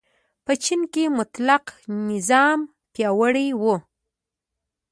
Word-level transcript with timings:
په 0.45 0.53
چین 0.63 0.81
کې 0.93 1.03
مطلقه 1.17 1.73
نظام 2.09 2.59
پیاوړی 2.93 3.47
و. 3.61 3.63